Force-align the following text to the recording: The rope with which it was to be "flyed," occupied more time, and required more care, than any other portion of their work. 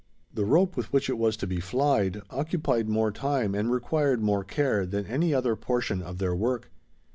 The 0.33 0.45
rope 0.45 0.75
with 0.75 0.91
which 0.91 1.11
it 1.11 1.17
was 1.19 1.37
to 1.37 1.45
be 1.45 1.59
"flyed," 1.59 2.23
occupied 2.31 2.89
more 2.89 3.11
time, 3.11 3.53
and 3.53 3.69
required 3.69 4.19
more 4.23 4.43
care, 4.43 4.83
than 4.83 5.05
any 5.05 5.31
other 5.31 5.55
portion 5.55 6.01
of 6.01 6.17
their 6.17 6.35
work. 6.35 6.71